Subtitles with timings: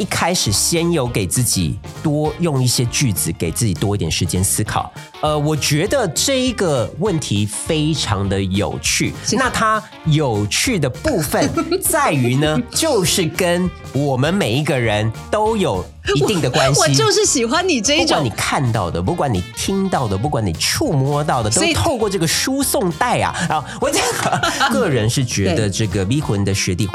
[0.00, 4.90] 一开始先有给自己多用一些句子，给自己多一点时间思考。
[5.20, 9.12] 呃，我觉得这一个问题非常的有趣。
[9.32, 11.46] 那它有趣的部分
[11.84, 16.80] 在于呢，就是跟我们每一个人都有一定的关系。
[16.80, 23.36] 我就是喜欢你这一种，不管你看到的，不管你听到的，不管你触摸到的，都透过这个输送带啊。
[23.50, 24.40] 然后我这个
[24.72, 26.88] 个人是觉得这个迷魂的学弟。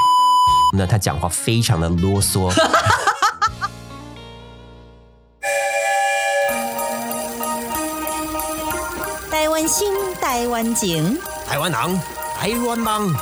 [0.77, 2.51] 那他讲话非常的啰嗦。
[9.31, 11.99] 台湾心，台湾情，台湾人，
[12.37, 13.15] 台湾梦。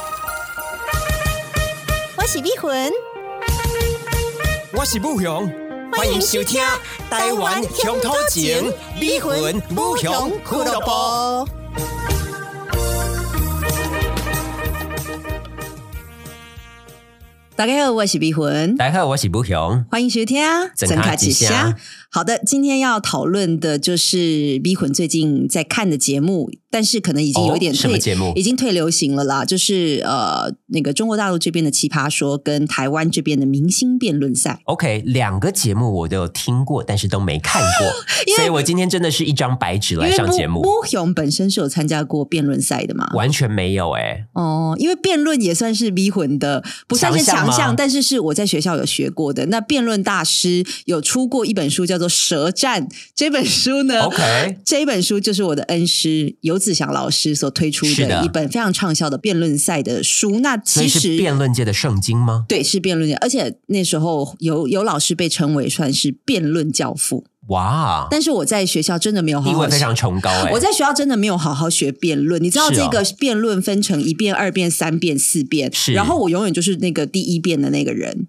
[2.17, 2.91] 我是美魂，
[4.73, 5.47] 我是武雄，
[5.95, 6.59] 欢迎收听
[7.09, 11.47] 《台湾乡土情》，美魂武雄俱乐部。
[17.63, 18.75] 大家好，我是碧魂。
[18.75, 19.85] 大家好，我是不雄。
[19.89, 21.73] 欢迎收听啊，整卡吉祥。
[22.15, 29.43] 好的，今天要讨论的就是 B 魂最近在看的节目，但是可能已经有点退节目，已经退流行了啦。
[29.43, 34.59] 就是呃，那个中国大陆这边的奇葩说跟台湾这边的明星辩论赛。
[34.65, 37.91] OK，两个节目我都有听过，但是都没看过，
[38.37, 40.61] 所以我今天真的是一张白纸来上节目。
[40.61, 43.09] 吴雄本身是有参加过辩论赛的吗？
[43.15, 44.27] 完全没有哎。
[44.33, 49.47] 哦，因为辩论也算是 B 魂的，不算是强项，但是是我在学校有学过的。
[49.47, 52.02] 那辩论大师有出过一本书叫做。
[52.07, 60.39] 舌战这本书呢？OK，这本书就是我的恩师游子祥老师所推出的一本非常畅销的辩论赛的书。
[60.39, 62.45] 那其实辩论界的圣经吗？
[62.47, 67.25] 对，是辩论界，而且那时候有有老师被称为算是辩论教父。
[67.47, 68.07] 哇！
[68.09, 70.51] 但是我在学校真的没有好地位非常崇高哎！
[70.53, 72.41] 我在学校真的没有好好学辩论。
[72.41, 78.27] 你知道这个辩论分成一辩、二辩、三辩、四辩，然后我永远就是那个第一辩的那个人。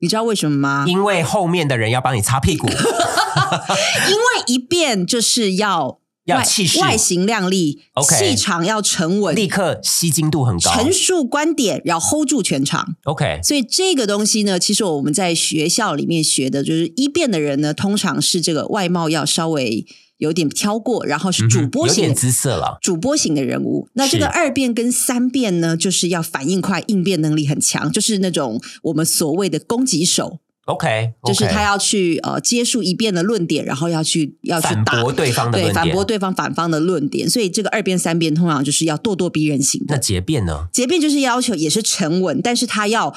[0.00, 0.84] 你知道为什么吗？
[0.86, 2.68] 因为后面的人要帮你擦屁股。
[2.68, 12.96] 因为一变就是要要气势、外形靓丽，气场要沉稳，立刻吸睛度很高，陈述观点要 hold 住全场。
[13.04, 19.86] OK，所以这个东西呢，其实我们在学校里面学的就是一变的人呢，通常是这个外貌要稍微。
[20.18, 23.88] 有点挑过，然后是主播型姿色了，主播型的人物。
[23.94, 30.38] 那这个二辩跟三辩呢，就是要反应快，应变能力很强，就是那种我们所谓的攻击手。
[30.64, 37.30] OK，就是他要去呃接触一辩的论点，然后要去要去反驳对方的对反驳对方反方的论点。
[37.30, 39.94] 所以这个二辩三辩通常就是要咄咄逼人型的。
[39.94, 40.66] 那结辩呢？
[40.72, 43.14] 结辩就是要求也是沉稳，但是他要。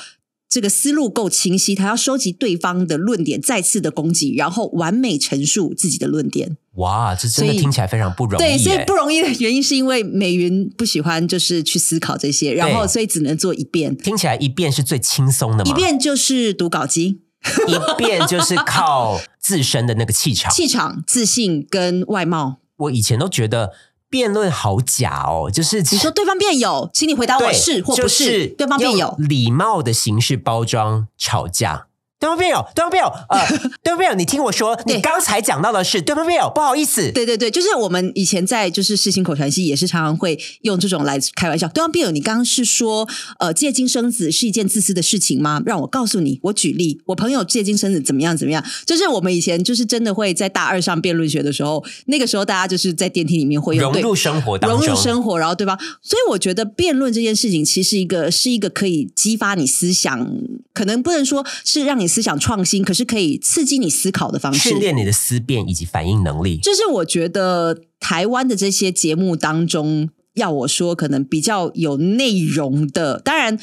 [0.49, 6.57] 这个思路够清晰，他要收集对方的论点，再次的攻击，然后完美陈述自己的论点。
[6.77, 8.43] 哇，这真的听起来非常不容易。
[8.43, 13.95] 对，所以不容易的原因是因为美云不喜欢就是去思考这些，然后所以只能做一遍。
[13.95, 17.21] 听起来一遍是最轻松的，一遍就是读稿机，
[17.69, 22.57] 一遍就是靠自身的那个气场、 气场、自信跟外貌。
[22.77, 23.71] 我以前都觉得。
[24.09, 31.88] 辩论好假哦，就是你说对方辩友，请你回答我是或不是，对方辩友，礼貌的形式包装吵架。
[32.19, 33.47] 对方辩友，对方辩友，呃，
[33.81, 41.65] 对方辩友，你听我说，你刚才讲到的是对方辩友，不好意思，对对对，就是我们以前在就是世新口传系也是常常会用这种来开玩笑。
[41.69, 43.07] 对方辩友，你刚刚是说，
[43.39, 45.61] 呃，借精生子是一件自私的事情吗？
[45.65, 55.77] 让我告诉你，我举例，我朋友借精生子怎么样怎么样，就是我们以前就是真的会在大二上辩论学的时候，那个时候大家就是在电梯里面会融入生活当中，融入生活，然后对吧？
[56.01, 60.29] 所以我觉得辩论这件事情其实一个是一个可以激发你思想，
[60.73, 62.08] 可能不能说是让你。
[62.09, 66.57] 思想创新，可是可以刺激你思考的方式，训练你的思辨以及反应能力。
[66.57, 73.57] 就是我觉得台湾的这些节目当中，要我说，可能比较有内容的，当然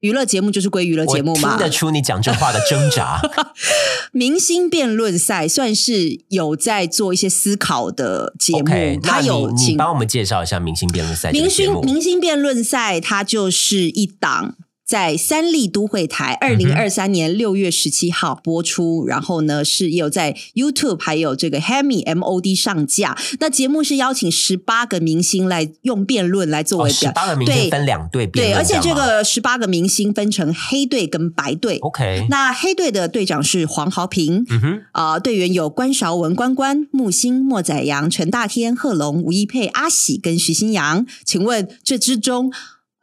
[0.00, 1.56] 娱乐节目就是归娱乐节目嘛。
[1.56, 3.20] 听得出你讲这话的挣扎。
[4.12, 11.32] 明星辩论赛算是有在做一些思考的节目，他有请帮我们介绍一下明星辩论赛。
[11.32, 14.56] 明星明星辩论赛，它就是一档。
[14.86, 23.18] 在三立都会台，二零二三年六月十七号播出，然后呢是有在 YouTube 还有这个 Hemi MOD 上架。
[23.40, 31.78] 那节目是邀请十八个明星来用辩论来作为表八个明星分两队对，而且这个十八个明星分成黑队跟白队。
[31.78, 41.04] OK，那黑队的队长是黄豪平，嗯哼，啊，队员有关韶文、关关、木星、莫宰阳、陈大天、贺龙、吴一佩、阿喜跟徐新阳。
[41.24, 42.52] 请问这之中？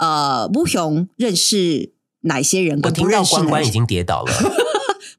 [0.04, 2.80] 呃，吴雄认识哪些人？
[2.84, 4.32] 我听到关关已经跌倒了。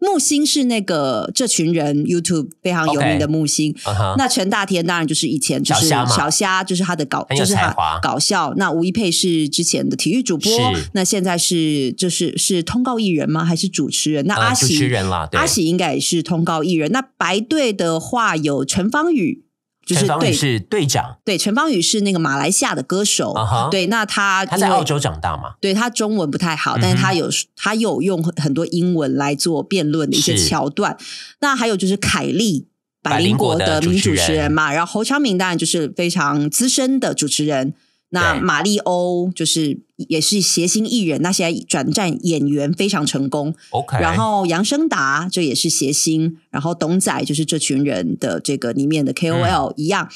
[0.01, 3.75] 木星是那个这群人 YouTube 非常有名的木星。
[4.19, 8.53] 那陈大天当然就是以前就是小虾就是他的搞，就是他搞笑。
[8.57, 10.53] 那吴一佩是之前的体育主播，
[10.93, 13.45] 那现在是就是是通告艺人吗？
[13.47, 14.27] 还是主持人？
[14.27, 16.93] 那阿呃主喜、持人啦，对阿喜应该也是通告艺人。
[16.93, 19.45] 那白队的话有陈芳宇，
[19.87, 23.35] 就是对陈芳宇是队长，对，陈芳宇是那个马来西亚的歌手。
[23.71, 30.97] 对，那他他在澳洲长大嘛，对他中文不太好，但是他有他有用很很多英文来做辩论的一些是桥段。
[31.41, 32.67] 那还有就是凯莉。
[33.05, 37.75] 百百灵灵果的果的名主持人主持人嘛，然后侯昌明当然就是非常资深的主持人。
[38.15, 43.55] 那对马丽欧就是也是谐星艺人，那现在转战演员非常成功。
[43.71, 50.09] OK，然后杨生达这也是谐星，然后董仔就是这群人的这个里面的 KOL 嗯一样。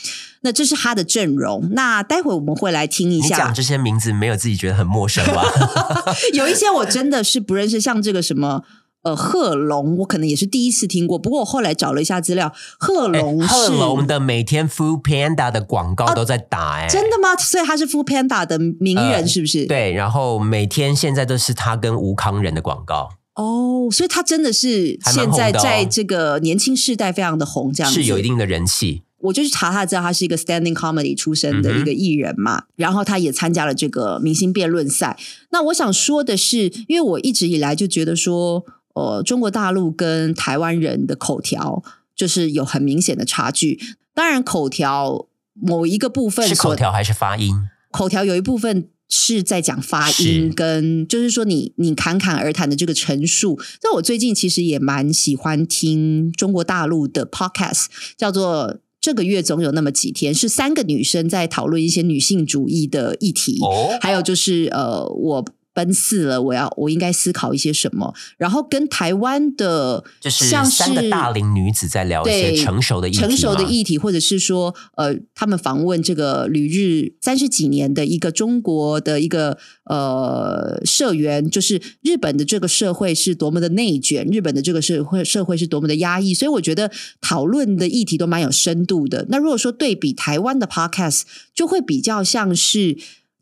[0.42, 1.68] 那这是他的阵容。
[1.72, 5.44] 那待会我们会来听一下你讲，这些名字没有自己觉得很陌生吧？
[6.32, 8.62] 有一些我真的是不认识，像这个什么。
[9.02, 17.36] 呃，贺龙我可能也是第一次听过，不过我后来找了一下资料，贺龙是、哎贺龙的每天 Food Panda 的广告都在打、哎、真的吗？
[17.36, 19.66] 所以他是 Food Panda 的名人，呃是不是？
[19.66, 29.02] 对，然后每天现在都是他跟吴康仁的广告，哦，所以他真的是现在在这个年轻世代非常的红，这样子是有一定的人气。
[29.20, 35.16] 我就去查他，知道他是一个 standing comedy 出身的一个艺人嘛，然后他也参加了这个明星辩论赛。
[35.50, 38.64] 那我想说的是，因为我一直以来就觉得说，
[38.98, 41.82] 呃，中国大陆跟台湾人的口条
[42.16, 43.78] 就是有很明显的差距。
[44.12, 47.54] 当然，口条某一个部分是口条还是发音？
[47.90, 53.58] 口条有一部分是在讲发音跟，就是说你你侃侃而谈的这个陈述。
[53.82, 57.86] 那我最近其实也蛮喜欢听中国大陆的 podcast，
[58.16, 58.78] 叫做。
[59.00, 65.44] 这个月总有那么几天，是三个女生在讨论一些女性主义的议题，哦，还有就是呃，我
[65.78, 86.90] 奔四了，我要我应该思考一些什么，然后跟台湾的就是像三个大龄女子在聊一些成熟的议题成熟的议题，或者是说，呃，他们访问这个旅日三十几年的一个中国的一个呃社员，就是日本的这个社会是多么的内卷，日本的这个社会社会是多么的压抑，所以我觉得
[87.20, 89.26] 讨论的议题都蛮有深度的。
[89.28, 91.22] 那如果说对比台湾的 podcast，
[91.54, 92.98] 就会比较像是。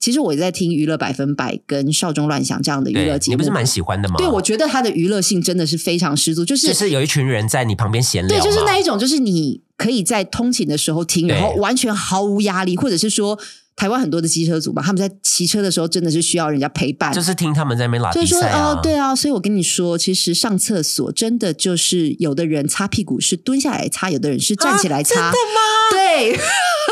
[0.06, 4.14] 其实我也在听娱乐百分百跟少中乱想这样的娱乐节目，你不是蛮喜欢的吗？
[4.16, 13.36] 对，我觉得它的娱乐性真的是非常十足，就是就是有一群人在你旁边闲聊对，就是那一种，就是你可以在通勤的时候听，然后完全毫无压力，或者是说
[13.74, 17.12] 台湾很多的机车族嘛，他们在骑车的时候真的是需要人家陪伴。
[17.12, 25.60] 就是听他们在那边拉就是说，比赛啊，哦，对啊，所以我跟你说，其实上厕所真的就是有的人擦屁股是蹲下来擦，有的人是站起来擦，啊真的吗？
[25.90, 26.38] 对，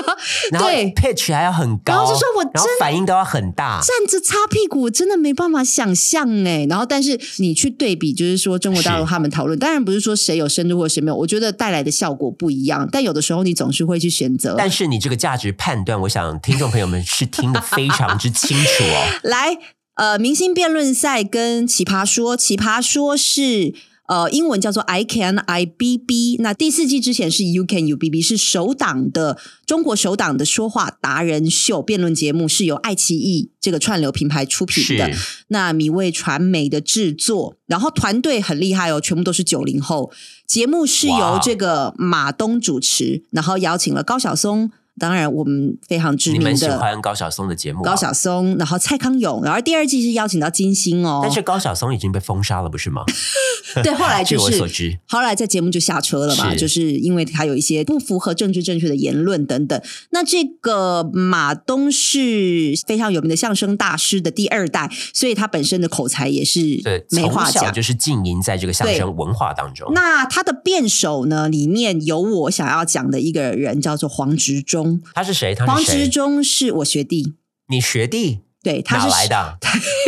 [0.53, 6.67] 然后对 pitch 还要很高，然后就说我然后真反应都要很大，站着擦屁股，我真的没办法想象哎。
[6.69, 12.89] 然后，但是你去对比，就是说中国大陆他们讨论，当然不是说谁有深度或谁没有，我觉得带来的效果不一样。
[12.91, 14.55] 但有的时候你总是会去选择。
[14.57, 19.21] 但是你这个价值判断，我想听众朋友们是听得非常之清楚哦。
[19.25, 19.59] 来，
[19.95, 23.75] 呃，明星辩论赛跟奇葩说，奇葩说是。
[24.07, 26.37] 呃，英文叫做 I Can I B B。
[26.41, 35.11] 那第四季之前是 You Can You B B，是首档的中国首档的说话达人秀辩论节目，是由爱奇艺这个串流平台出品的。
[35.49, 40.13] 那米味传媒的制作，然后团队很厉害哦，全部都是九零后。
[40.47, 47.83] 节目是由这个马东主持，然后邀请了高晓松，当然我们非常知你名的们喜欢高晓松的节目、啊？
[47.83, 51.21] 高晓松，然后蔡康永，然后第二季是邀请到金星哦。
[51.21, 53.03] 但是高晓松已经被封杀了，不是吗？
[53.83, 59.83] 对，后来 据就是我所知，后来在节目就下车了嘛，是就是因为他有一些不符合政治正确的言论等等。
[60.11, 67.73] 那这个马东是非常有名的相声大师的第二代，所以他本身的口才也是对，没话讲。
[67.73, 69.93] 就是浸淫在这个相声文化当中。
[69.93, 74.84] 那他的辩手呢，里面有我想要讲的一个人，叫做黄执中。
[75.15, 75.55] 他是谁？
[75.55, 76.09] 他黄是谁执？
[76.09, 77.35] 中是我学弟，
[77.69, 79.59] 你学弟对，他是哪来的？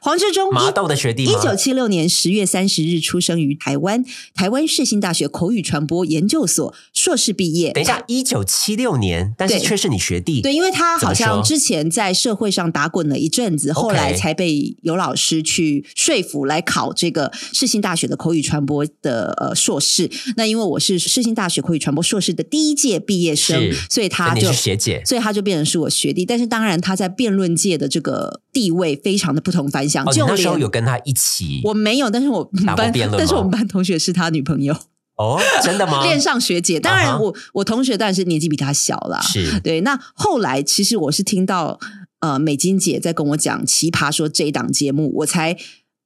[0.00, 1.32] 黄志忠麻豆的学弟吗？
[1.32, 7.72] 一九七六年十月三十日出生于台湾，台湾世新大学口语传播研究所硕士毕业。
[7.72, 10.40] 等一下，一九七六年，但是却是你学弟。
[10.40, 20.10] 对，因为他好像之前在社会上打滚了一阵子，后来才被有老师去说服来考这个世新大学的口语传播的呃硕士。
[20.36, 25.02] 那因为我是世新大学口语传播硕士的第一届毕业生，所以他你就是学姐。
[25.04, 26.24] 所以他就变成是我学弟。
[26.24, 34.74] 但是当然他在辩论界的这个地位非常的不同凡响，就那时候有跟他一起我没有，但是我们班但是我们班同学是他女朋友，
[35.16, 36.02] 哦，真的吗？
[36.06, 36.80] 恋上学姐。
[36.80, 39.20] 当然我，我同学当然是年纪比他小啦。
[39.20, 41.78] 是对，那后来其实我是听到
[42.20, 45.56] 呃美金姐在跟我讲《奇葩说》这一档节目，我才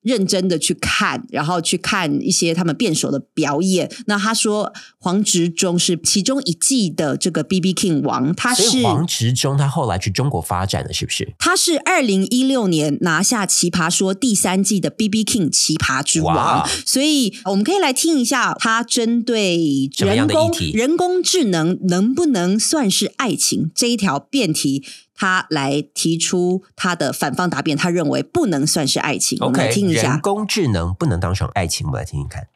[0.06, 3.90] 认真的去看，然后去看一些他们辩手的表演。
[4.06, 11.34] 那他说黄执中是其中一季的这个 B B King 王，他是黄执中，他后来去中国发展了，是不是？
[11.40, 24.84] 他是二零一六年拿下《奇葩说》第三季的 B B King 奇葩之王，所以我们可以来听一下他针对人工人工智能能不能算是爱情这一条辩题。
[25.16, 29.38] 他来提出他的反方答辩，他认为不能算是爱情。
[29.40, 32.49] 我们来听一下，人工智能不能当成爱情，我们来听听看。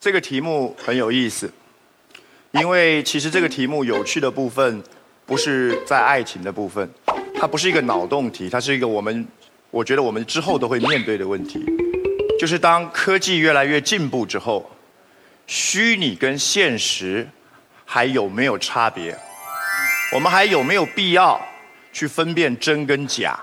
[0.00, 1.52] 这个题目很有意思，
[2.52, 4.82] 因为其实这个题目有趣的部分
[5.26, 6.88] 不是在爱情的部分，
[7.34, 9.26] 它不是一个脑洞题，它是一个我们
[9.70, 11.64] 我觉得我们之后都会面对的问题，
[12.40, 14.70] 就是当科技越来越进步之后，
[15.46, 17.28] 虚拟跟现实
[17.84, 19.18] 还有没有差别？
[20.14, 21.38] 我们还有没有必要？
[21.98, 23.36] 去分辨真跟假，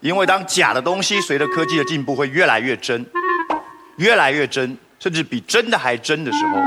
[0.00, 3.02] 因为当假的东西随着科技的进步会越来越真，
[3.96, 6.60] 越来越真，甚至比真的还真的时候，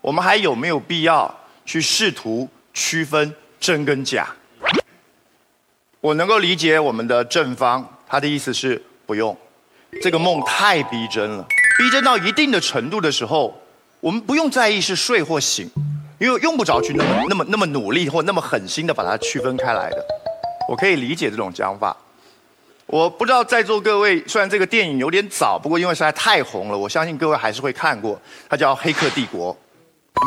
[0.00, 1.32] 我们还有没有必要
[1.64, 4.26] 去试图区分真跟假？
[6.00, 9.36] 我能够理解我们的正方，他的意思是不用，
[10.02, 11.46] 这个梦太逼真了，
[11.78, 13.62] 逼真到一定的程度的时候，
[14.00, 15.70] 我们不用在意是睡或醒，
[16.18, 20.04] 因为用不着去那么那么那么努力或那么狠心的把它区分开来的。
[20.70, 21.96] 我可以理解这种讲法，
[22.86, 28.16] 我不知道在座各位，虽然这个电影有点早，不过因为实在太红了，我相信各位还是会看过。
[28.48, 29.52] 它叫《黑客帝国》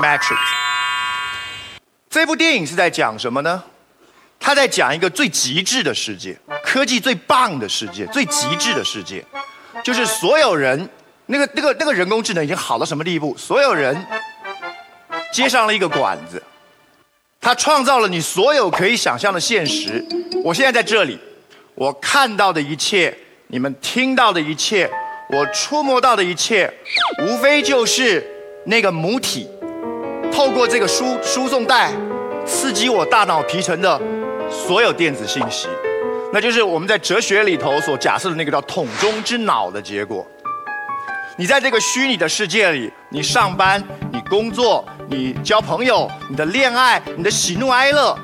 [0.03, 0.35] （Matrix）。
[2.09, 3.63] 这部电影是在讲什么呢？
[4.37, 9.23] 它在讲一个最极致的世界，科技最棒的世界，最极致的世界，
[9.81, 10.89] 就是所有人，
[11.27, 13.33] 那个那个那个人工智能已经好到什么地步？
[13.37, 14.05] 所有人
[15.31, 16.43] 接上了一个管子。
[17.43, 20.03] 它创造了你所有可以想象的现实。
[20.45, 21.19] 我现在在这里，
[21.75, 23.13] 我看到的一切，
[23.47, 24.89] 你们听到的一切，
[25.29, 26.71] 我触摸到的一切，
[27.21, 28.25] 无非就是
[28.65, 29.49] 那个母体
[30.31, 31.91] 透过这个输输送带
[32.45, 34.01] 刺激我大脑皮层的
[34.49, 35.67] 所有电子信息，
[36.31, 40.25] 那就是我们在哲学里头所假设的那个叫桶中之脑的结果。
[41.35, 43.83] 你在这个虚拟的世界里，你上班，
[44.13, 44.85] 你工作。
[45.09, 48.17] 你交朋友，你的恋爱，你的喜怒哀乐，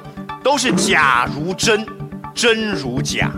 [0.44, 1.86] 都是假如真，
[2.34, 3.32] 真如假。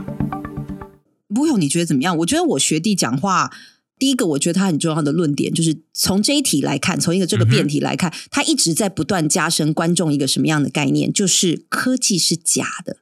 [1.33, 2.17] 不用，你觉得怎么样？
[2.17, 3.51] 我觉得我学弟讲话，
[3.98, 12.98] 第一个，我觉得他很重要的论点，就是从这一题来看，从一个这个辩题来看，他一直在不断加深观众一个什么样的概念，就是科技是假的，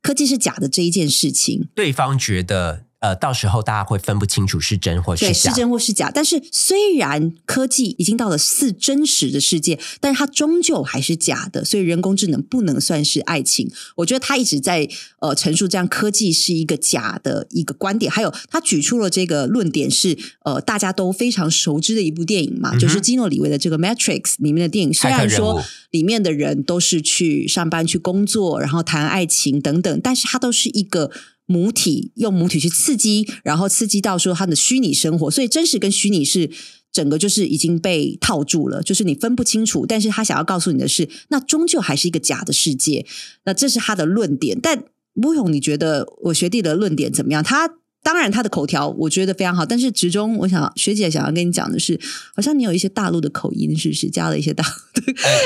[0.00, 2.84] 科技是假的这一件事情，对方觉得。
[3.00, 6.10] 呃，到时候大家会分不清楚是真或是假，是真或是假。
[6.10, 11.64] 但是虽然科技已经到了似真实的世界，但是它终究还是假的。
[11.64, 13.70] 所以人工智能不能算是爱情。
[13.96, 14.86] 我觉得他一直在
[15.20, 18.12] 呃陈述这样科技是一个假的一个观点。
[18.12, 24.92] 还有他举出了这个论点是呃大家都非常熟知的一部电影嘛，就是基诺里维的这个《Matrix》里面的电影。
[24.92, 31.10] 虽然说里面的人都是去上班去工作，然后谈爱情等等，但是它都是一个。
[31.50, 36.48] 母体用母体去刺激，然后刺激到说他的虚拟生活，所以真实跟虚拟是
[36.92, 39.84] 整个就是已经被套住了，就是你分不清楚。
[39.84, 43.04] 但是他想要告诉你的是，那终究还是一个假的世界。
[43.46, 44.60] 那这是他的论点。
[44.62, 47.42] 但吴勇，你觉得我学弟的论点怎么样？
[47.42, 47.79] 他？
[48.02, 52.00] 当然，他的口条我觉得非常好，但是直中，我想学姐想要跟你讲的是，
[52.34, 54.64] 好像你有一些大陆的口音，是不是加了一些大？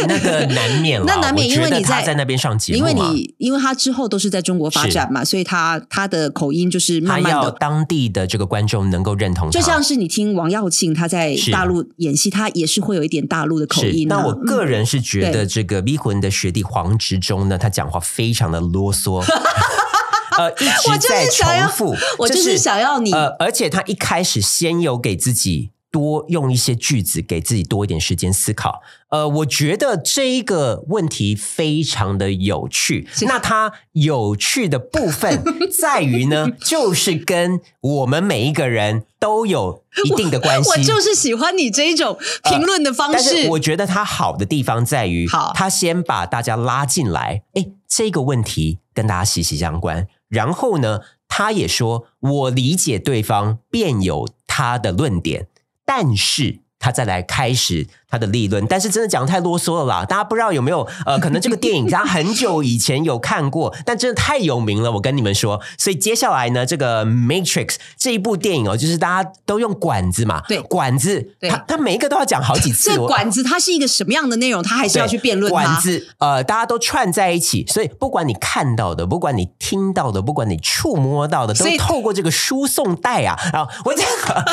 [0.09, 9.51] 那个难免， 那难免，因为你在在那边上节目，因为你因为他之后都是在中国发展嘛，所以他他的口音就是慢慢的，当地的这个观众能够认同。
[9.51, 14.07] 就像是你听王耀庆他在大陆演戏，他也是会有一点大陆的口音。
[14.09, 19.25] 那我个人是觉得这个迷魂的学弟黄执中呢，他讲话非常的啰嗦。
[20.37, 23.13] 呃，一直在重复，我就是想要你。
[23.13, 28.81] 呃，而且他一开始先有给自己多用一些句子，给自己多一点时间思考。
[29.11, 33.09] 呃，我觉得这一个问题非常的有趣。
[33.23, 35.41] 那它有趣的部分
[35.81, 40.69] 在于呢，就是跟我们每一个人都有一定的关系。
[40.71, 43.15] 我就是喜欢你这一种评论的方式。
[43.15, 47.45] 但是我觉得它好的地方在于，好，他先把大家拉进来。
[47.53, 50.09] 哎，这个问题跟大家息息相关。
[50.35, 55.49] 然后呢，他也说，我理解对方，便有他的论点，
[55.87, 57.87] 但是他再来开始。
[58.15, 60.05] 他的立论，但是真的讲太啰嗦了啦。
[60.05, 65.61] 大家不知道有没有呃，可能这个电影大家很久以前有看过，但真的太有名了，我跟你们说。
[65.77, 67.67] 所以接下来呢，这个《Matrix》
[67.99, 72.91] 这一部电影哦，就是大家都用管子嘛，对管子，对他他每一个都要讲好几次。
[72.95, 75.81] 这管子它是一个什么样的内容，他还是要去辩论管。
[75.81, 84.45] 子，呃，大家都串在一起，所以不管你看到的，不管你听到的，不管你触摸到的，都所以透过这个输送带啊，然后我 这个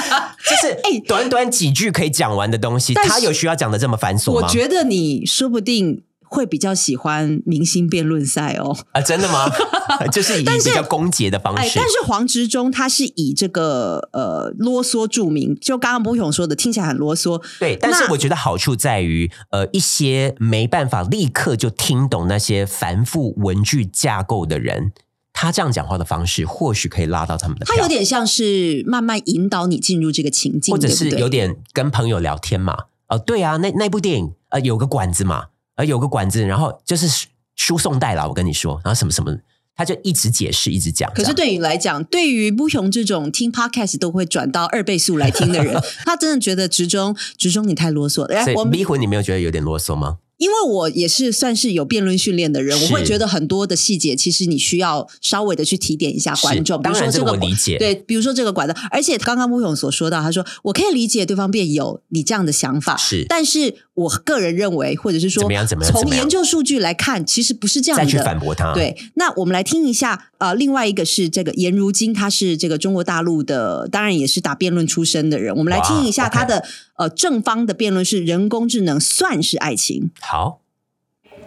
[0.50, 4.48] 就是 哎短短几句可以讲完的东西，它有需要讲的这么繁琐吗？
[4.48, 8.78] 我觉得你说不定会比较喜欢明星辩论赛哦。
[8.92, 9.50] 啊，真的吗？
[10.12, 11.86] 就是以比较公结的方哎，式但。
[11.86, 17.42] 是黄执中他是以这个呃啰嗦著名，就刚刚不勇说的，听起来很啰嗦。
[17.60, 24.94] 对，但是我觉得好处在于，呃，一些没办法立刻就听懂那些繁复文句架构的人，
[25.34, 32.86] 他这样讲话的方式，或许可以拉到他们的，他有点像是慢慢引导你进入这个情境，或者是有点跟朋友聊天嘛。
[33.16, 39.38] 哦、对啊，那那部电影呃有个管子嘛，呃有个管子，然后就是输输送带啦，我跟你说，然后什么什么，
[39.76, 41.12] 他就一直解释，一直讲。
[41.14, 48.36] 可是对你来讲，对于不雄这种听 podcast 都会转到二倍速来听的人， 他真的觉得直中直中你太啰嗦了。
[48.36, 50.18] 哎所以我迷魂，你没有觉得有点啰嗦吗？
[50.42, 56.78] 因为我也是算是有辩论训练的人，我会觉得很多的细节，其实你需要稍微的去提点一下观众。
[56.78, 68.04] 是比如说当然这个个我理解对，比如说这个管道，而且刚刚穆勇所说到，他说我可以理解对方辩友你这样的想法，是但是我个人认为，或者是说怎么样怎么样从研究数据来看，其实不是这样的。
[68.04, 75.56] 再去反驳他。，对，那我们来听一下，呃，另外一个是这个颜如晶，他是这个中国大陆的，当然也是打辩论出身的人。
[75.56, 76.66] 我们来哇听一下他的
[77.02, 80.12] 呃正方的辩论是人工智能算是爱情。
[80.22, 80.60] 好，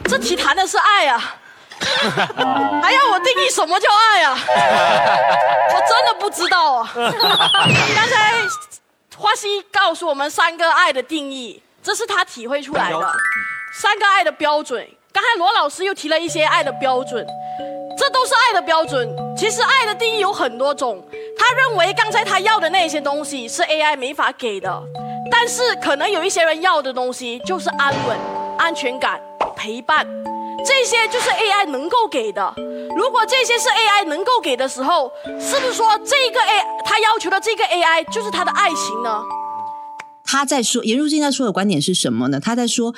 [0.06, 1.36] 这题谈的是爱啊，
[2.82, 4.36] 还要我定义什么叫爱啊？
[5.72, 6.90] 我真的不知道啊。
[6.96, 8.34] 刚才
[9.16, 13.12] 花西告诉我们三个爱的定义，这是他体会出来的
[13.80, 14.84] 三个爱的标准。
[15.14, 17.24] 刚才罗老师又提了一些爱的标准，
[17.96, 19.08] 这都是爱的标准。
[19.36, 21.00] 其实爱的定义有很多种，
[21.38, 24.82] 他认为刚才他要的那些东西是 AI 没法给的，
[25.30, 28.18] 但是可能有一些人要的东西就是安稳、
[28.58, 29.20] 安全感、
[29.54, 30.04] 陪伴，
[30.66, 32.52] 这些就是 AI 能够给的。
[32.96, 39.22] 如果这些是 AI 能够给的时候，是不是说这个 A 他要求的这个 AI 就是他的爱情呢？
[40.24, 42.40] 他在说颜如晶在说的观点是什么呢？
[42.40, 42.92] 他在说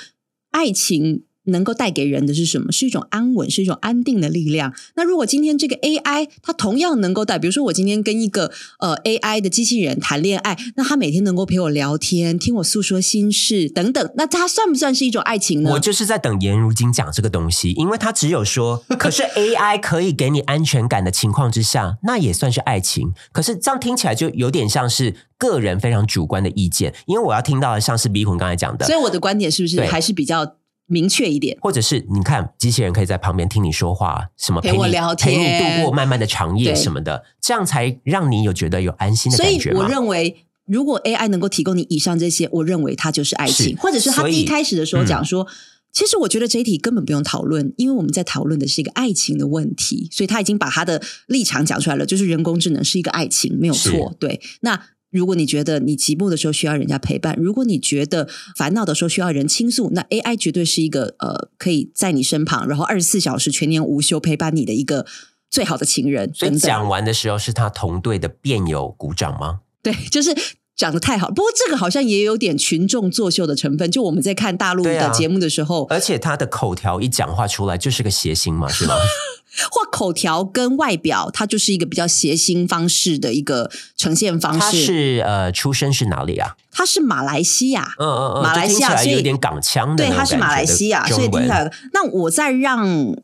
[0.52, 1.24] 爱情。
[1.46, 2.70] 能够带给人的是什么？
[2.70, 4.74] 是一种安稳，是一种安定的力量。
[4.94, 15.70] 那如果今天这个 AI 它同样能够带，比如说我今天跟一个呃 AI 的机器人谈恋爱，那他每天能够陪我聊天，听我诉说心事等等，那它算不算是一种爱情呢？
[15.72, 23.12] 我就是在等颜如晶讲这个东西，因为他只有说，可是 AI 可以给你安全感的情况之下，那也算是爱情。
[23.32, 30.56] 可是这样听起来就有点像是个人非常主观的意见，因为我要听到的像是逼魂刚才讲的所，以我的观点是不是还是比较
[30.86, 31.56] 明确一点？
[31.60, 39.80] 或者是你看机器人可以在旁边听你说话，什么你陪我聊天陪你度过漫漫的长夜什么的，这样才让你有觉得有安心的所以感觉嘛。
[39.80, 40.42] 我认为。
[40.68, 45.46] 如果 AI 能够提供你以上这些，我认为它就是爱情，或者是他第一开始的时候嗯讲说，
[45.92, 54.12] 其实我觉得这一题根本不用讨论，因为我们在讨论的是一个爱情的问题，所以他已经把他的立场讲出来了，就是人工智能是一个爱情，没有错。
[54.18, 65.06] 对，那如果你觉得你寂寞的时候需要人家陪伴，如果你觉得烦恼的时候需要人倾诉，那 AI 绝对是一个呃可以在你身旁，然后二十四小时全年无休陪伴你的一个
[65.48, 66.30] 最好的情人。
[66.34, 69.60] 所以讲完的时候，是他同队的辩友鼓掌吗？
[69.82, 70.34] 对， 就是
[70.74, 71.28] 讲的太好。
[71.28, 73.90] 不过这个好像也有点群众作秀的成分。
[73.90, 78.94] 就我们在看大陆的节目的时候，而且他的口条一讲话出来就是个谐星嘛，是吗？
[79.70, 84.84] 或口条跟外表，它就是一个比较谐星方式的一个呈现方式他式。
[84.84, 86.56] 是呃，出生是哪里啊？
[86.70, 91.72] 他是马来西亚，嗯嗯嗯，马来西亚所以有点港腔的对，他是马来西亚，所以听起来。
[91.92, 93.16] 那我再让。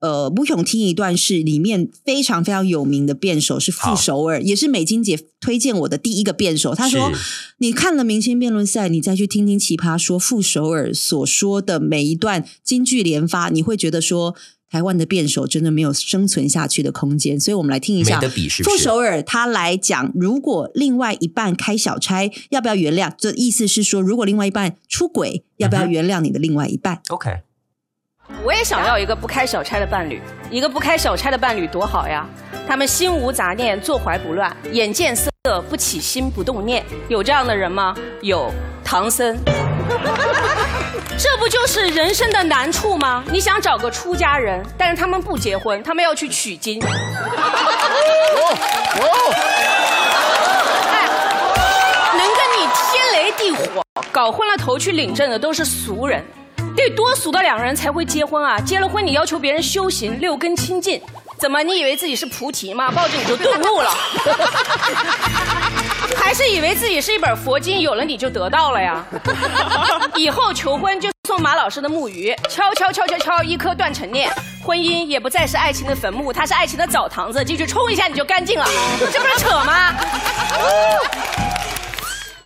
[0.00, 6.74] 呃，不勇听一段是里面非常非常有名的辩手是傅首尔，也是美金姐推荐我的第一个辩手。
[6.74, 7.12] 他说
[7.60, 14.34] ：“你看了明星辩论赛，你再去听听奇葩说傅首尔所说的每一段金句连发，你会觉得说
[14.70, 17.38] 台湾的辩手真的没有生存下去的空间。
[17.38, 18.20] 所以我们来听一下
[18.62, 23.12] 傅首尔他来讲，如果另外一半开小差，要不要原谅？
[23.18, 27.40] 这意思是说，如果另外一半出轨，要不要原谅你的另外一半？OK，
[28.44, 32.28] 我也想要一个不开小差的伴侣，一个不开小差的伴侣多好呀！
[32.68, 35.30] 他们心无杂念，坐怀不乱，眼见色，
[35.68, 36.84] 不起心不动念。
[37.08, 37.96] 有这样的人吗？
[38.22, 38.52] 有，
[38.84, 39.36] 唐僧。
[41.18, 43.22] 这不就是人生的难处吗？
[43.30, 46.80] 你想找个出家人，但是他们不结婚，他们要去取经。
[50.92, 51.08] 哎，
[52.16, 56.24] 能跟你天雷地火，搞搞昏了头去领证的都是俗人，
[56.76, 58.60] 得多俗的两个人才会结婚啊！
[58.60, 61.00] 结了婚你要求别人修行六根清净，
[61.38, 62.90] 怎么你以为自己是菩提吗？
[62.90, 63.90] 抱着你就顿悟了，
[66.22, 69.04] 还是以为自己是一本佛经，有了你就得到了呀？
[70.14, 74.30] 以后求婚就送马老师的木鱼，敲敲敲敲敲，一颗断尘念，
[74.64, 78.66] 婚姻也不再是爱情的坟墓，它是爱情的澡堂子，进去冲一下你就干净了，
[79.12, 79.94] 这不是扯吗？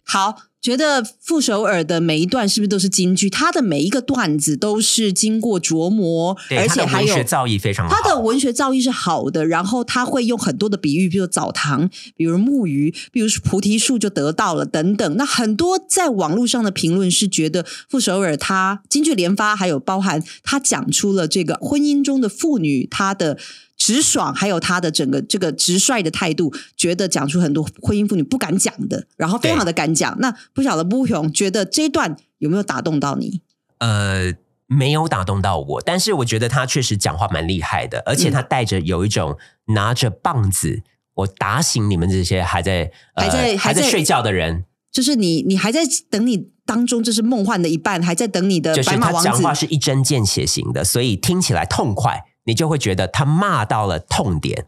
[0.07, 3.29] 好，觉得傅首尔的每一段是不是都是京剧？
[3.29, 7.95] 他的每一个段子都是经过琢磨，而且还有文学造诣非常好。
[7.95, 15.17] 他的文学造诣是好的，然后他会用很多的比喻，比如澡堂，比如木鱼，比如菩提树就得到了等等。
[15.19, 23.37] 那很多在网络上的评论是觉得傅首尔他京剧连发，还有包含他讲出了这个婚姻中的妇女她的。
[23.77, 30.17] 直爽，还有他的整个这个直率的态度，觉得讲出很多婚姻妇女不敢讲的，然后非常的敢讲。
[30.21, 33.41] 那不晓得布雄觉得这一段有没有打动到你？
[33.79, 34.33] 呃，
[34.67, 40.83] 没有打动到我，但是我觉得他确实讲话蛮厉害的，而且他带着有一种拿着棒子，
[41.15, 49.29] 我打醒你们这些还在、呃还在还还在在睡觉的人，就是你，你还在等你当中，这是梦幻的一半，还在等你的就是白马王子。
[49.29, 54.67] 他讲话是一针见血型的，所以听起来痛快，你就会觉得他骂到了痛点。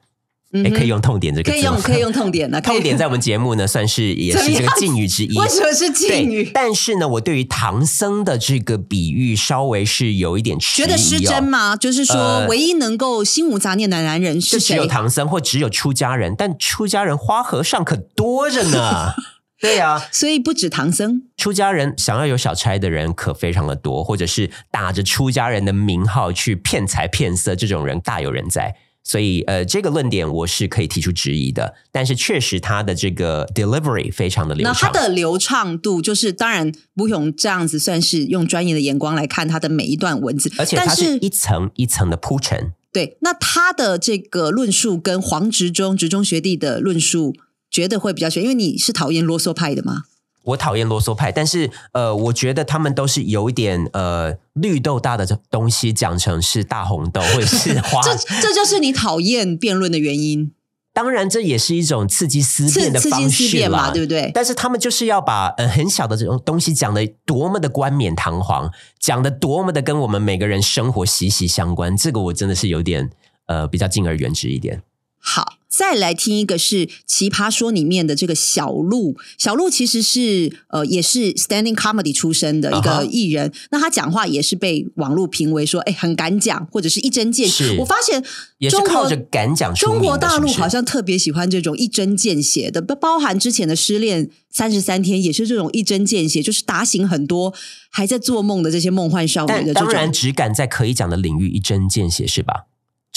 [0.53, 5.37] 也、嗯可以用痛点这个字可以用可以用痛点 的，痛点在我们节目呢，算是也是这个禁语之一。
[5.37, 6.51] 为什么是禁对语？
[6.55, 11.77] 但是呢，我对于唐僧的这个比喻稍微是有一点哦、觉得失真吗？
[11.77, 14.87] 就是说，呃唯一能够心无杂念的男人就是只有？
[14.87, 19.15] 唐僧或只有出家人，但出家人花和尚可多着呢。
[19.61, 28.77] 对呀、所以不止唐僧，出家人想要有小差的人可非常的多，或者是打着出家人的名号去骗财骗色，这种人大有人在。
[29.03, 34.91] 所以，呃，这个论点我是可以提出质疑的，但是确实他的这个 delivery 非常的流畅那他。
[34.93, 42.73] 的流畅度，就是当然，吴勇这样子算是用专业的眼光来看他的每一段文字，而且但它是一层一层的铺陈。
[42.93, 47.37] 对，那他的这个论述跟黄执中、执中学弟的论述，
[47.71, 50.05] 觉得会比较选，因为你是讨厌啰嗦派的吗？
[50.45, 60.53] 我讨厌啰嗦派，但是呃，我觉得他们都是有一点呃绿豆大的东西讲成是大红豆或者是 花，这这就是你讨厌辩论的原因，
[60.93, 64.31] 当然这也是一种刺激思刺辨的方式思辨嘛，对不对？
[64.33, 73.11] 但是他们就是要把呃很小的这种东西讲的多么的冠冕堂皇，讲的多么的跟我们每个人生活息息相关，这个我真的是有点
[73.47, 74.83] 呃比较敬而远之一点。
[75.19, 79.15] 好，再来听一个是《奇葩说》里面的这个小鹿。
[79.37, 87.77] 小鹿其实是呃也是 standing comedy 出身的一个艺人那他讲话也是被网络评为说，哎，很敢讲，或者是一针见血。
[87.79, 88.25] 我发现
[88.57, 97.53] 也是中国靠着敢讲中国大陆好像特别喜欢这种一针见血的，包包含之前的失恋三十三天也是这种一针见血，就是打醒很多
[97.91, 100.11] 还在做梦的这些梦幻少女但的这当然。
[100.11, 102.65] 只敢在可以讲的领域一针见血是吧？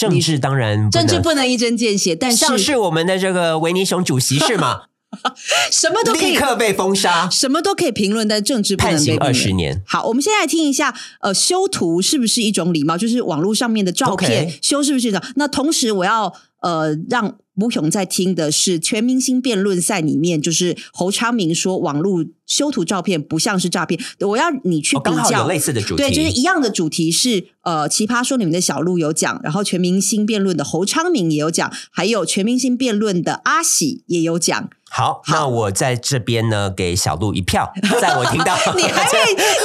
[0.08, 4.82] 政治当然政治不能一针见血，但是像是我们的这个维尼熊主席是吗？
[5.72, 9.82] 什么都可以立刻被封杀，什么都可以评论，但政治不能判刑二十年。
[9.84, 12.96] 好，我们现在来听一下，呃，修图是不是一种礼貌？
[12.96, 15.20] 就是网络上面的照片修是不是一种？
[15.34, 16.32] 那同时我要
[16.62, 25.46] 呃让吴雄在听的是全明星辩论赛里面，就是侯昌明说网络修图照片不像是诈骗，我要你去哦，比较。
[25.46, 34.70] 类似的主题，对，就是一样的主题是呃，奇葩说里面的小鹿有讲，然后全明星辩论的侯昌明也有讲，还有全明星辩论的阿喜也有讲。
[34.92, 39.18] 好，那我在这边呢给小鹿一票， 在我听到你还没，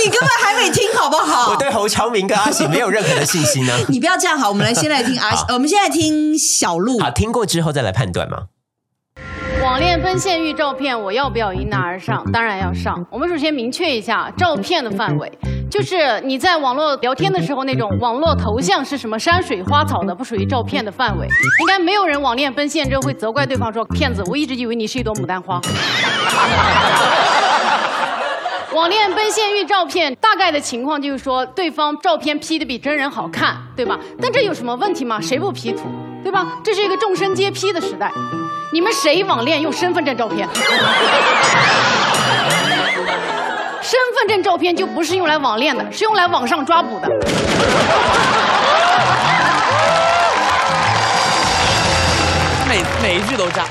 [0.03, 1.49] 你根本还没听好不好？
[1.51, 3.73] 我对侯昌明跟阿喜没有任何的信心呢。
[3.89, 6.99] 你不要这样好，我们来先来听阿喜，我们先来听小鹿。
[6.99, 8.43] 好，听过之后再来判断嘛。
[9.65, 12.23] 网恋奔现遇照片，我要不要迎难而上？
[12.31, 13.03] 当然要上。
[13.09, 15.27] 我们首先明确一下照片的范围，
[15.71, 21.27] 就是你在网络聊天的时候那种网络头像是什么山水花草的，不属于照片的范围。
[21.61, 25.59] 应该没有人网恋奔现之后会责怪对方说骗子，我一直以为你是一朵牡丹花。
[28.75, 33.99] 网恋奔现遇照片，大概的情况就是说，对方照片 P 的比真人好看，对吧？
[34.21, 35.19] 但这有什么问题吗？
[35.19, 35.85] 谁不 P 图，
[36.21, 36.59] 对吧？
[36.63, 38.11] 这是一个众生皆 P 的时代，
[38.75, 40.45] 你们谁网恋用身份证照片？
[43.81, 47.07] 身份证照片就不是用来网恋的，是用来网上抓捕的。
[52.67, 53.63] 每每一句都炸。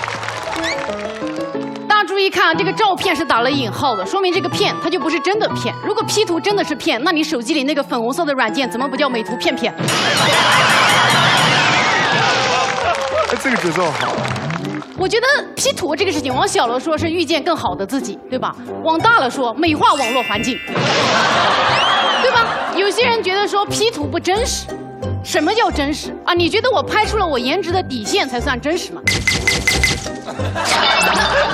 [1.87, 5.75] 大家注意看啊，这个照片是打了引号的，说明这个骗它就不是真的骗。
[5.85, 9.71] 如果 P 图真的是骗，那你手机里那个粉红色的软件怎么不叫美图骗骗？
[13.29, 14.09] 哎，这个节奏好。
[14.97, 15.27] 我觉得
[15.57, 18.55] P 图这个事情，往小了说是遇见更好的自己，对吧？
[18.83, 20.59] 往大了说，美化网络环境，
[22.23, 22.47] 对吧？
[22.77, 24.67] 有些人觉得说 P 图不真实，
[25.25, 26.33] 什么叫真实啊？
[26.35, 29.03] 你觉得我拍出了我颜值的底线才算真实吗？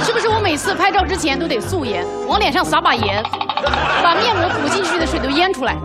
[0.04, 3.22] 是不是我每次拍照之前都得素颜，往脸上撒把盐，
[4.02, 5.74] 把面膜补进去的水都淹出来？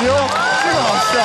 [0.00, 0.12] 牛，
[0.64, 1.20] 这个好笑。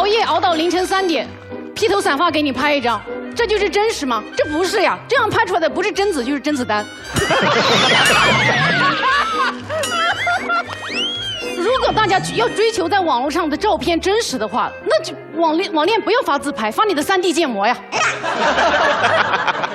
[0.00, 1.28] 熬夜熬到凌晨三点，
[1.74, 2.98] 披头散发给你拍一张，
[3.36, 4.24] 这就是真实吗？
[4.34, 6.82] 这不是呀，这样拍出来的不是贞子就是甄子丹。
[11.54, 17.76] 如果大家要追求在网络上的照片真实的话，那就网恋网恋不要发自拍，发你的 3D 建模呀。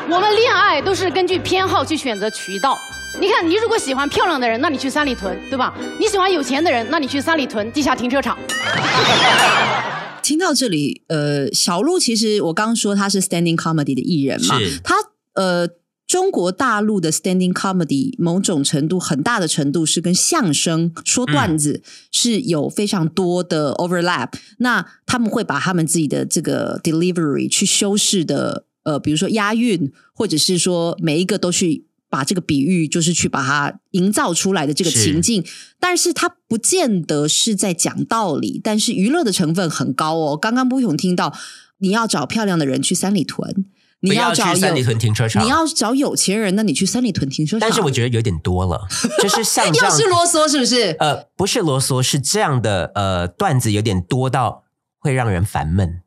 [0.09, 2.75] 我们恋爱都是根据偏好去选择渠道。
[3.21, 5.71] 你看，你如果喜欢漂亮的人，那你去三里屯，对吧？
[5.99, 8.35] 你喜欢有钱的人，那你去三里屯地下停车场。
[10.25, 14.95] 听到这里，呃，小鹿其实我刚刚说他是 standing comedy 的艺人嘛是，他
[15.35, 15.69] 呃，
[16.07, 31.85] 中国大陆的 standing comedy 某种程度很大的程度是跟相声说段子是有非常多的 overlap，、那他们会把他们自己的这个 delivery 去修饰的，呃，比如说押韵，或者是说每一个都去。
[32.15, 35.45] 把这个比喻，就是去把它营造出来的这个情境，
[35.81, 40.37] 但是它不见得是在讲道理，但是娱乐的成分很高哦。
[40.37, 41.35] 刚刚不勇听到，
[41.79, 43.65] 你要找漂亮的人去三里屯，
[43.99, 47.67] 你要找三里屯停车场你要找有钱人，那你去三里屯停车场。
[47.67, 48.87] 但是我觉得有点多了，
[49.21, 50.95] 就是 像这又样是啰嗦，是不是？
[50.99, 54.63] 呃，不是啰嗦，是这样的呃段子有点多到
[54.99, 55.99] 会让人烦闷。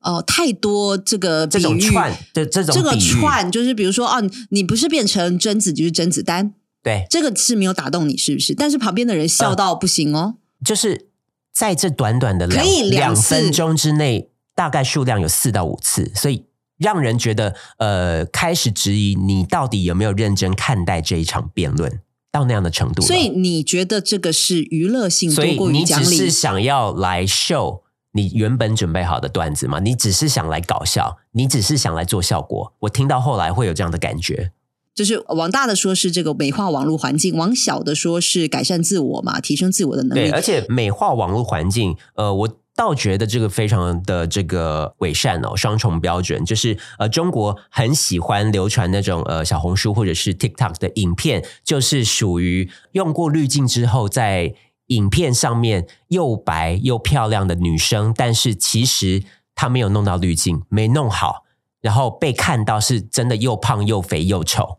[0.00, 8.54] 哦，太多这个这种串的这种这个串就是比如说哦，你不是变成贞子就是甄子丹，对，这个是没有打动你，是不是？
[8.54, 10.36] 但是旁边的人笑到不行哦。
[10.64, 11.08] 就是
[11.52, 16.44] 在这短短的两可以两两分钟之内，大概数量有四到五次，所以
[16.78, 22.00] 让人觉得呃开始质疑你到底有没有认真看待这一场辩论，
[22.32, 23.02] 到那样的程度。
[23.02, 26.30] 所以你觉得这个是娱乐性所以多过于你只是？
[26.30, 27.82] 想要来秀
[28.12, 29.78] 你原本准备好的段子吗？
[29.80, 32.74] 你只是想来搞笑，你只是想来做效果。
[32.80, 34.52] 我听到后来会有这样的感觉。
[34.92, 40.30] 就是往大的说是这个美化网络环境，往小的说是改善自我嘛，提升自我的能对，力。
[40.30, 54.54] 而且美化网络环境，呃，我倒觉得这个非常的这个伪善哦，双重标准，就是呃，中国很喜欢流传那种呃小红书或者是 TikTok 的影片，就是属于用过滤镜之后在
[54.90, 59.24] 影片上面又白又漂亮的女生，但是其实
[59.56, 61.44] 她没有弄到滤镜，没弄好，
[61.80, 64.78] 然后被看到是真的又胖又肥又丑。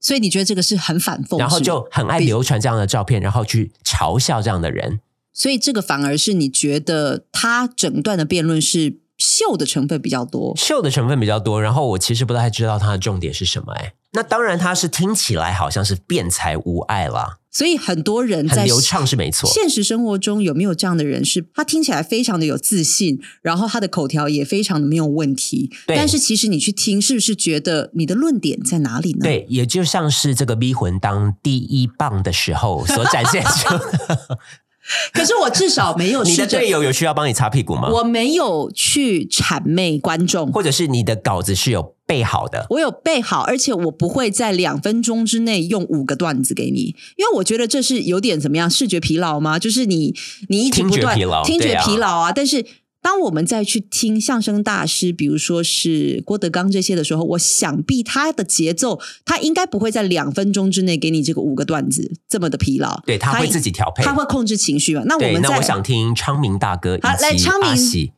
[0.00, 5.00] 所以你觉得这个是很反讽，然后就很爱流传这样的照片，然后去嘲笑这样的人。
[5.32, 10.56] 所以这个反而是你觉得他整段的辩论是秀的成分比较多。
[10.56, 19.50] 秀的成分比较多，然后我其实不太知道他的重点是什么、哎，那当然他是听起来好像是辩才无碍啦，所以很多人在很流畅是没错。
[19.50, 21.24] 现实生活中有没有这样的人？
[21.24, 34.38] 是他听起来非常的有自信，然后他的口条也非常的没有问题，对但是其实你去听，是不是觉得你的论点在哪里呢？，对，也就像是这个逼魂当第一棒的时候所展现出的。
[35.12, 37.88] 可是我至少没有你的队友有需要帮你擦屁股吗？
[37.90, 42.66] 我没有去谄媚观众，或者是你的稿子是有备好的？
[42.70, 49.58] 我有备好，而且我不会在两分钟之内用五个段子给你，因为我觉得这是有点怎么样，视觉疲劳吗？
[49.58, 50.14] 就是你
[50.48, 52.32] 你一直不断听觉疲劳听觉对啊疲劳啊。
[52.32, 52.64] 但是
[53.00, 63.00] 当我们再去听相声大师，比如说是郭德纲这些的时候，我想必他的节奏，他应该不会在两分钟之内给你这个五个段子这么的疲劳。
[63.06, 64.02] 对，他会自己调配。
[64.02, 65.02] 他会控制情绪嘛？
[65.06, 68.12] 那我，们在那我想听昌明大哥以好来及昌明阿喜，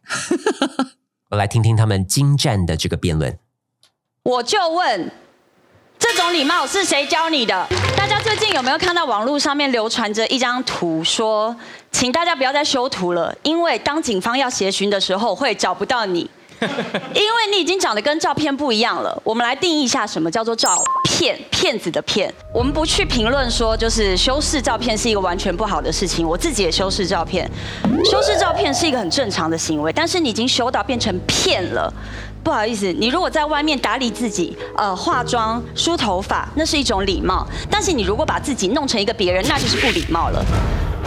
[1.31, 3.38] 我来听听他们精湛的这个辩论。
[4.23, 5.12] 我就问，
[6.01, 7.67] 这种礼貌是谁教你的？
[7.95, 11.55] 大家最近有没有看到网络上面流传着一张图，说，
[11.93, 19.21] 请大家不要再修图了，因为当警方要协寻的时候会找不到你， 因为你已经长得跟照片不一样了。
[19.23, 22.33] 我们来定义一下什么叫做照片，骗子的骗。
[22.55, 27.49] 我们不去评论说，就是修饰照片是一个完全不好的事情，我自己也修饰照片，
[28.11, 31.93] 修饰照片是一个很正常的行为，但是你已经修到变成骗了。
[32.42, 37.46] 不好意思，你如果在外面打理自己，呃，化妆、梳头发，那是一种礼貌。
[37.70, 40.44] 但是你如果把自己弄成一个别人，那就是不礼貌了。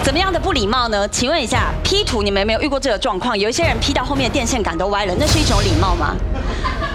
[0.03, 1.07] 怎么样的不礼貌呢？
[1.07, 3.37] 请问一下，P 图你们有没有遇过这个状况？
[3.37, 6.15] 有一些人 P 到后面的电线杆都歪了，那是一种礼貌吗？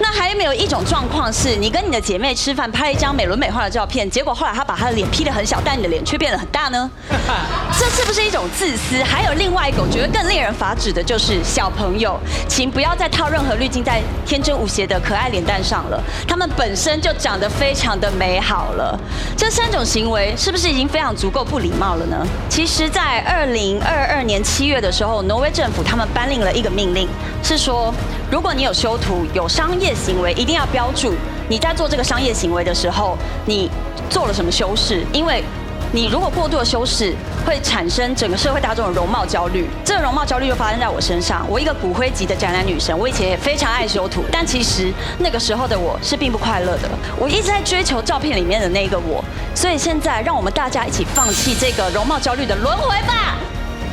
[0.00, 6.88] 那还有没有一种状况是，你跟你的姐妹吃饭，拍了一张美轮美奂的照片，结果后来她把她的脸 P 得很小，但你的脸却变得很大呢？
[7.78, 9.02] 这是不是一种自私？
[9.02, 18.98] 还有另外一个，我觉得更令人发指的就是小朋友，请不要再套任何滤镜在天真无邪的可爱脸蛋上了，他们本身就长得非常的美好了。
[19.36, 22.26] 这三种行为是不是已经非常足够不礼貌了呢？
[22.48, 27.08] 其实，在二零二二年七月的时候，挪威政府他们颁令了一个命令，
[27.42, 27.92] 是说
[28.30, 31.14] 如果你有修图、有商业行为，一定要标注
[31.48, 33.70] 你在做这个商业行为的时候，你
[34.10, 35.44] 做了什么修饰，因为。
[35.90, 37.14] 你如果过度的修饰，
[37.46, 39.66] 会产生整个社会大众的容貌焦虑。
[39.82, 41.46] 这个容貌焦虑就发生在我身上。
[41.48, 46.90] 我一个骨灰级的宅男女神，我以前也非常爱修图，但其实那个时候的我是并不快乐的。
[47.18, 53.38] 我一直在追求照片里面的那个我，所以现在让我们大家一起放弃这个容貌焦虑的轮回吧，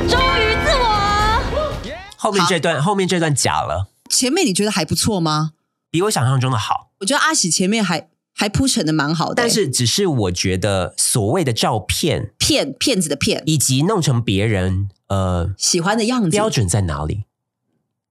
[0.06, 1.90] 忠于自我。
[2.18, 5.52] 后面这段后面这段假了，前面你觉得还不错吗？
[5.90, 6.90] 比我想象中的好。
[7.00, 17.24] 我觉得阿喜前面还还铺陈的蛮好的，但是只是我觉得所谓的照片骗骗子的骗，以及弄成别人呃喜欢的样子，标准在哪里？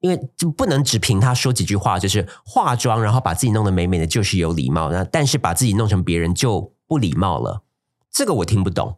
[0.02, 4.92] 因为就不能只凭他说几句话，就是化妆然后把自己弄得美美的，就是有礼貌。
[4.92, 7.64] 那但是把自己弄成别人就不礼貌了，
[8.12, 8.98] 这个我听不懂。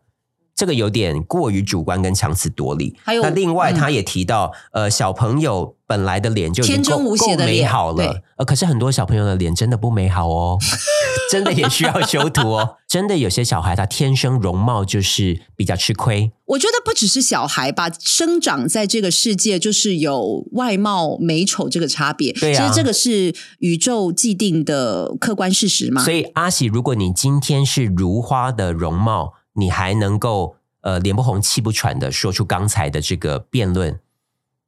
[0.57, 2.93] 这个有点过于主观跟强词夺理。
[3.05, 10.57] 还有那另外嗯他也提到，呃，小朋友本来的脸就天真无邪的美好了，呃，可是很多小朋友的脸真的不美好哦，
[11.31, 12.77] 真的也需要修图哦。
[12.89, 22.31] 真的有些小孩他天生容貌就是比较吃亏，我觉得不只是小孩吧，生长在这个世界就是有外貌美丑这个差别。
[22.33, 26.03] 对啊其实这个是宇宙既定的客观事实嘛。
[26.03, 33.99] 所以阿喜，如果你今天是如花的容貌，你还能够呃脸不红气不喘的说出刚才的这个辩论，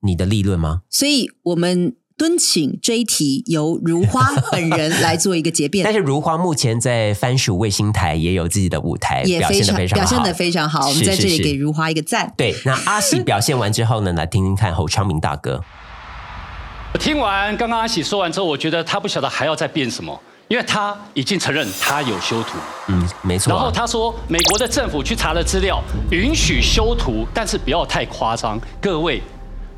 [0.02, 0.82] 你的立论吗？
[0.90, 5.94] 所以我们敦请这一题由如花本人来做一个结辩 但。
[5.94, 12.34] 是如花目前在番薯卫星台也有自己的舞台，表也非常现的非常好，表现的非常好，我们在这里给如花一个赞。
[12.36, 12.54] 对。
[12.66, 15.64] 那阿喜表现完之后呢，来听听看侯昌明大哥。
[16.92, 22.58] 我听完刚刚阿喜说完之后，我觉得他不晓得还要再变什么，因为他已经承认他有修图。
[22.88, 23.72] 嗯，没错、然后啊。
[23.74, 25.80] 他说，美国的政府去查了资料，
[26.12, 28.60] 允许修图，但是不要太夸张。
[28.82, 29.22] 各位，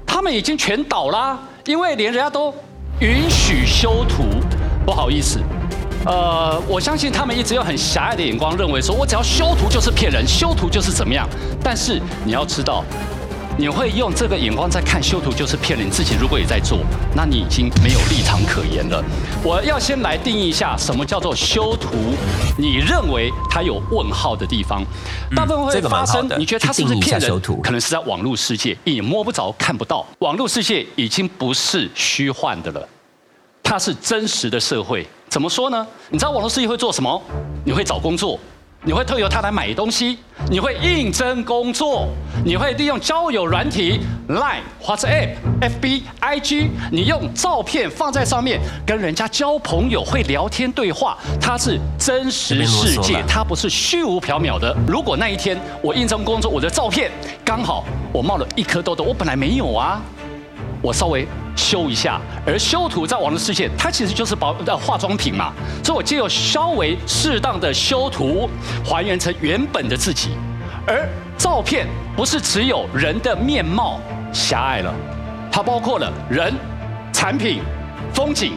[0.08, 2.54] 他们已经全倒啦，因为连人家都
[3.02, 4.24] 允许修图，
[4.86, 5.40] 不好意思。
[6.06, 11.28] 呃，我相信他们一直用很狭隘的眼光，认为说我只要修图就是骗人，修图就是怎么样。
[11.62, 12.84] 但是你要知道，
[13.58, 16.80] 你会用这个眼光在看修图就是骗人，你自己如果也在做，
[17.16, 19.04] 那你已经没有立场可言了。
[19.44, 21.90] 我要先来定义一下什么叫做修图，
[22.58, 24.84] 你认为它有问号的地方，
[25.36, 27.62] 大部分会发生你觉得它是不是骗人修图？
[27.62, 32.88] 可能是在网络世界，你摸不着、看不到，网络世界已经不是虚幻的了。
[33.62, 35.08] 它是真实的社会。
[35.30, 35.86] 怎么说呢？
[36.10, 37.22] 你知道网络世界会做什么？
[37.64, 38.40] 你会找工作，
[38.84, 40.18] 你会透过它来买东西，
[40.50, 42.08] 你会应征工作，
[42.44, 54.76] 你会利用交友软体 Line、WhatsApp、FB、IG，你用照片放在上面跟人家交朋友，会聊天对话，它是真实世界它不是虚无缥缈的。
[54.88, 57.12] 如果那一天我应征工作，我的照片
[57.46, 60.02] 刚好我冒了一颗痘痘，我本来没有啊。
[60.82, 68.50] 我稍微修一下，而修图在网络世界，它其实就是保呃化妆品嘛，所以我借由稍微适当的修图，
[68.86, 70.30] 还原成原本的自己。
[70.88, 74.00] 而照片不是只有人的面貌
[74.34, 74.94] 狭隘了，
[75.52, 76.54] 它包括了人、
[77.14, 77.62] 产品、
[78.14, 78.54] 风景、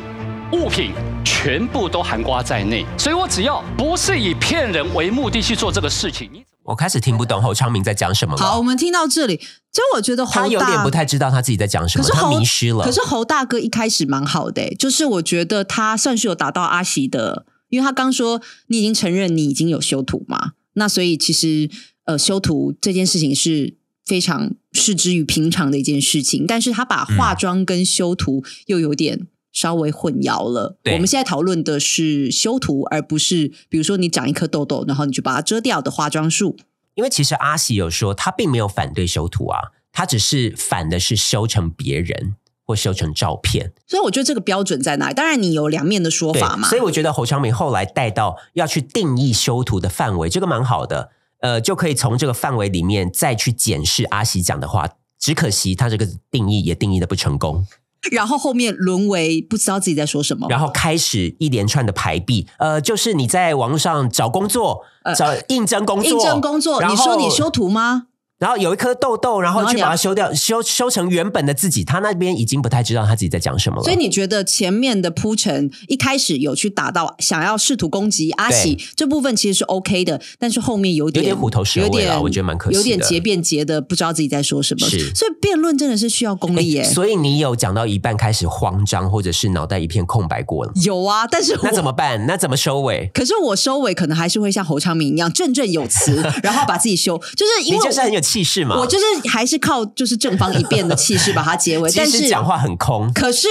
[0.53, 0.93] 物品。
[1.27, 8.41] 全部都含刮在内，所以我只要不是以骗人为目的去做这个事情，你我开始听不懂侯昌明在讲什么了。
[8.41, 12.85] 好，我们听到这里，就我觉得侯他有点大不太知道他自己在讲什么，他可是侯迷失了。
[12.85, 21.71] 可是侯大哥一开始蛮好的、欸就是我觉得他算是有达到阿喜的，因为他刚说你已经承认你已经有修图嘛，那所以其实
[22.05, 29.27] 呃修图这件事情是非常视之于平常的一件事情，但是他把嗯化妆跟修图又有点。
[29.55, 30.77] 稍微混淆了。
[30.83, 36.57] 对我们现在讨论的是修图，而不是比如说你长一颗痘痘，然后你就把它遮掉的化妆术。
[36.95, 42.35] 因为其实阿喜有说，他并没有反对修图啊，他只是反的是修成别人
[42.67, 43.73] 或修成照片。
[43.87, 45.15] 所以我觉得这个标准在哪里？
[45.15, 46.69] 当然你有两面的说法嘛。
[46.69, 51.11] 所以我觉得侯昌明后来带到要去定义修图的范围，这个蛮好的。
[51.41, 54.91] 呃，就可以从这个范围里面再去检视阿喜讲的话。
[55.17, 57.67] 只可惜他这个定义也定义的不成功。
[58.11, 64.83] 然后后面沦为不知道自己在说什么，然后开始一连串的排比，呃，就是你在网络上找工作，
[65.17, 68.09] 找应征工作，呃应征工作，你说你修图吗？
[68.39, 71.85] 然后有一颗痘痘，然后去把它修掉，修修成原本的自己。
[71.85, 73.85] 他那边已经不太知道他自己在讲什么了。
[73.85, 84.87] 所以你觉得前面的铺陈一开始有去打到想要试图攻击阿喜这部分其实是 OK 的，但是后面有点有点虎头蛇尾了我觉得蛮可惜的有点结辩结的不知道自己在说什么。
[84.89, 86.85] 是所以辩论真的是需要功力耶。
[86.85, 90.73] 所以你有讲到一半开始慌张，或者是脑袋一片空白过了？
[90.83, 92.27] 有啊，但是那怎么办？
[92.27, 93.11] 那怎么收尾？
[93.15, 98.77] 可是我收尾可能还是会像侯昌明一样振振有词， 然后把自己修，就是因为你就是很有气势嘛。
[98.81, 103.49] 我就是还是靠就是正方一辩的气势把它结尾， 即但是讲话很空，可是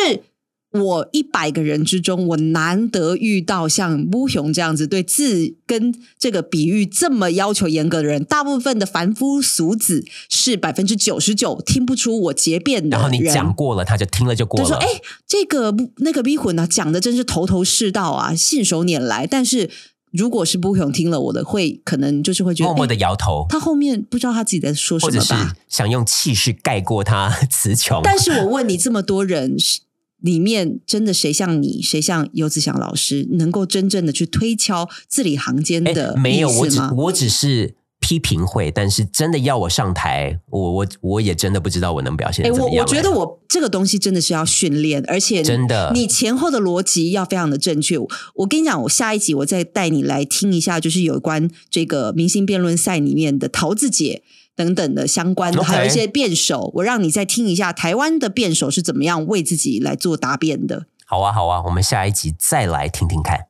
[0.72, 8.24] 我一百个人之中，我难得遇到像乌雄这样子对字跟这个比喻这么要求严格的人。
[8.24, 12.98] 大部分的凡夫俗子是百分之九十九听不出我结辩的。
[12.98, 14.66] 然后你讲过了，他就听了就过了。
[14.66, 19.28] 就说：“哎，这个那个逼魂呢，讲的真是头头是道啊，信手拈来。
[19.28, 19.70] 但是
[20.14, 25.34] 如果是不雄听了我的，会可能就是会觉得默默的哎摇头，他后面不知道他自己在说什么或者是。
[25.68, 28.00] 想用气势盖过他词穷。
[28.04, 29.82] 但是我问你，这么多人是
[30.22, 36.80] 里面，真的谁像你，谁像游子祥老师，能够真正的去推敲字里行间的哎没有，我只？
[36.96, 42.78] 我只是批评会，但是真的要我上台，我我我也真的不知道我能表现哎，得怎么样。
[42.80, 47.98] 我我觉得我这个东西真的是要训练，而且真的你前后的逻辑要非常的正确。
[47.98, 54.24] 我我跟你讲，我下一集我再带你来听一下，就是有关这个明星辩论赛里面的桃子姐。
[54.56, 60.86] 等等的相关的还有一些辩手，我让你再听一下台湾的辩手是怎么样为自己来做答辩的。
[61.08, 63.48] 好啊好啊，我们下一集再来听听看。